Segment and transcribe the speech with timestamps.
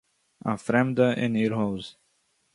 [0.49, 1.85] אַ פרעמדע אין איר הויז